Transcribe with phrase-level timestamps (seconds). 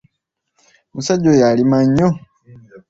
[0.91, 2.09] Omusajja oyo alima nnyo.